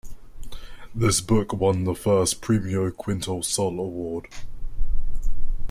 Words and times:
This 0.95 1.21
book 1.21 1.53
won 1.53 1.83
the 1.83 1.93
first 1.93 2.41
Premio 2.41 2.89
Quinto 2.89 3.41
Sol 3.41 3.79
award. 3.79 4.25